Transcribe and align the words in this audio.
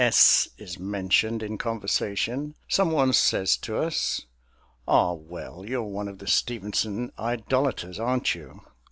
S. 0.03 0.47
is 0.57 0.79
mentioned 0.79 1.43
in 1.43 1.59
conversation, 1.59 2.55
someone 2.67 3.13
says 3.13 3.55
to 3.57 3.77
us: 3.77 4.25
"Ah 4.87 5.13
well, 5.13 5.63
you're 5.63 5.83
one 5.83 6.07
of 6.07 6.17
the 6.17 6.25
Stevenson 6.25 7.11
idolators, 7.19 7.99
aren't 7.99 8.33
you?" 8.33 8.61